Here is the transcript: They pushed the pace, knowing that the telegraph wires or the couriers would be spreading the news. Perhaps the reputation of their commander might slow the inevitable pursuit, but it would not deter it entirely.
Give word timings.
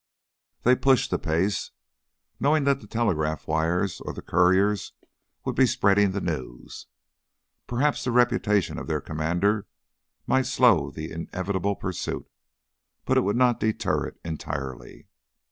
They 0.63 0.75
pushed 0.75 1.11
the 1.11 1.19
pace, 1.19 1.69
knowing 2.39 2.63
that 2.63 2.79
the 2.81 2.87
telegraph 2.87 3.47
wires 3.47 4.01
or 4.01 4.13
the 4.13 4.23
couriers 4.23 4.93
would 5.45 5.55
be 5.55 5.67
spreading 5.67 6.09
the 6.09 6.19
news. 6.19 6.87
Perhaps 7.67 8.03
the 8.03 8.11
reputation 8.11 8.79
of 8.79 8.87
their 8.87 8.99
commander 8.99 9.67
might 10.25 10.47
slow 10.47 10.89
the 10.89 11.11
inevitable 11.11 11.75
pursuit, 11.75 12.27
but 13.05 13.15
it 13.15 13.21
would 13.21 13.37
not 13.37 13.59
deter 13.59 14.07
it 14.07 14.19
entirely. 14.25 15.07